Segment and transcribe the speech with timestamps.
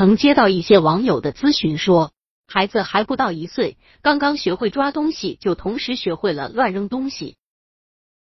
[0.00, 2.12] 曾接到一些网友的咨询说，
[2.46, 7.36] 孩子还不到一岁，刚刚学会抓东西，就同时学会了乱扔东西。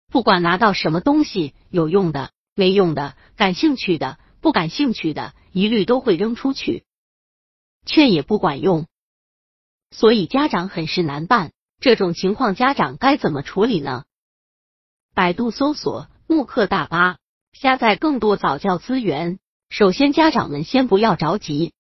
[0.10, 6.86] 不管拿到什么东西，有用的、没用的、感兴趣的、不感兴趣的，一律都会扔出去，
[7.86, 8.88] 劝也不管用。
[9.92, 11.52] 所以家长很是难办。
[11.82, 14.06] 这种情况，家长该怎么处理呢？
[15.14, 17.18] 百度搜索慕课大巴，
[17.52, 19.40] 下载更多早教资源。
[19.70, 21.74] 首先，家长们先不要着急，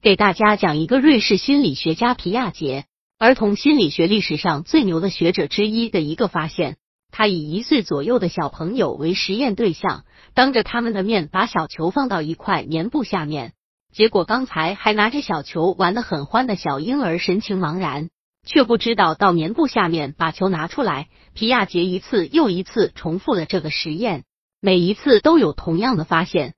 [0.00, 2.86] 给大家讲一个瑞士心理学家皮亚杰，
[3.18, 6.76] 儿童心理学历史上最牛的学者之一的一个发现。
[7.10, 13.52] 他以一岁左右的小朋友为实验对象，当着他们的面把小球放到一块棉布下面，
[13.92, 18.08] 结果刚才还拿着小球玩的很欢的小婴儿神情茫然，
[18.46, 21.08] 却不知道到棉布下面把球拿出来。
[21.34, 24.24] 皮亚杰一次又一次重复了这个实验，
[24.60, 26.54] 每一次都有同样的发现。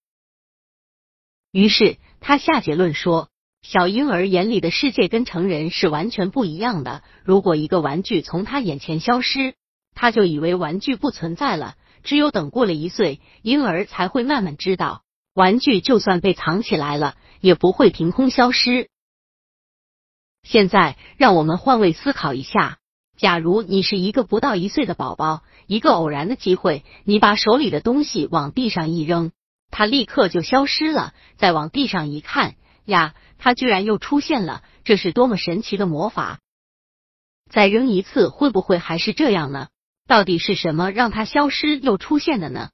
[1.56, 3.30] 于是他下结论说，
[3.62, 7.02] 小婴儿眼里的世界跟成人是完全不一样的。
[7.24, 9.54] 如果一个玩具从他眼前消失，
[9.94, 15.00] 他就以为玩具不存在了，只有等过了一岁，婴儿才会慢慢知道，
[15.32, 18.90] 玩具就算被藏起来了，也不会凭空消失。
[20.42, 22.76] 现在，让我们换位思考一下，
[23.16, 29.32] 假如你是一个不到一岁的宝宝，一个偶然的机会，你把手里的东西往地上一扔，
[29.70, 31.14] 它立刻就消失了。
[31.36, 36.40] 再往地上一看，呀，它居然又出现了，这是多么神奇的魔法！
[37.50, 39.68] 再扔一次，会不会还是这样呢？
[40.08, 42.70] 到底是什么让它消失又出现的呢？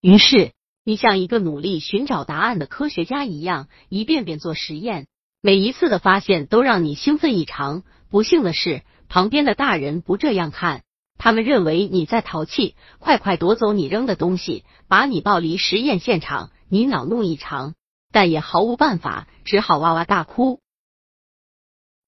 [0.00, 0.52] 于是，
[0.84, 5.06] 你像一个努力寻找答案的科学家一样，一遍遍做实验，
[5.40, 7.82] 每一次的发现都让你兴奋异常。
[8.08, 10.82] 不幸的是，旁边的大人不这样看，
[11.18, 16.50] 他们认为你在淘气，快快夺走你扔的东西，把你抱离实验现场。
[16.68, 17.74] 你恼怒异常，
[18.12, 20.60] 但也毫无办法，只好哇哇大哭。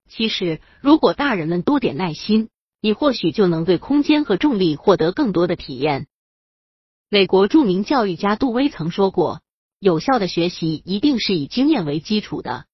[0.09, 2.49] 其实，如果大人们多点耐心。
[2.81, 6.07] 你或许就能对空间和重力获得更多的体验。
[7.09, 9.41] 美国著名教育家杜威曾说过
[9.81, 12.67] ：“有效的学习一定是以经验为基础的。”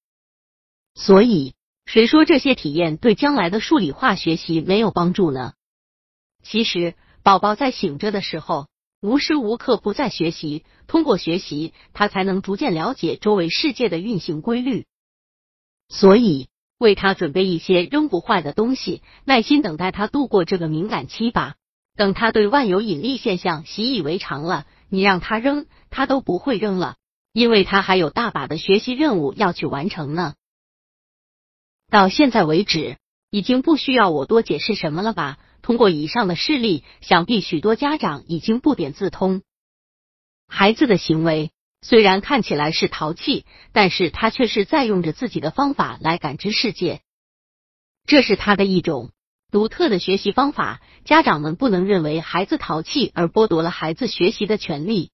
[0.94, 1.54] 所以，
[1.86, 5.54] 谁说这些体验对将来的数理化学习没有帮助呢？
[6.44, 6.94] 其实，
[7.24, 8.68] 宝宝在醒着的时候，
[9.00, 14.86] 无时无刻不在学习，通过学习，他才能逐渐了解周围世界的运行规律。
[15.88, 16.48] 所以。
[16.76, 21.54] 为他准备一些扔不坏的东西，耐心等待他度过这个敏感期吧。
[21.96, 26.96] 等他对万有引力现象习以为常了，你让他扔，他都不会扔了，
[27.32, 30.34] 因为他还有大把的学习任务要去完成呢。
[31.88, 32.98] 到现在为止，
[33.30, 35.38] 已经不需要我多解释什么了吧？
[35.64, 39.40] 通过以上的事例，想必许多家长已经不点自通，
[40.46, 41.52] 孩子的行为。
[41.80, 47.00] 虽然看起来是淘气，但是他却是在用着自己的方法来感知世界，
[48.04, 49.12] 这是他的一种
[49.50, 50.82] 独特的学习方法。
[51.06, 55.12] 家长们不能认为孩子淘气而剥夺了孩子学习的权利。